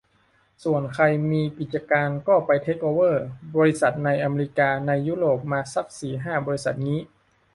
[0.63, 3.23] ส่วนใครมีกิจการก็ไปเทคโอเวอร์
[3.55, 7.01] บริษัทในเมกาในยุโรปมาซักสี่ห้าบริษัทงี้